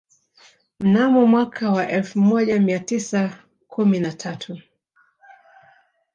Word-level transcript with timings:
Mnamo 0.79 1.25
mwaka 1.25 1.71
wa 1.71 1.89
elfu 1.89 2.19
moja 2.19 2.59
mia 2.59 2.79
tisa 2.79 3.39
kumi 3.67 3.99
na 3.99 4.11
tatu 4.13 4.61